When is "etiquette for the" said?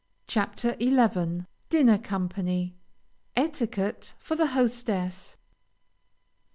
3.37-4.47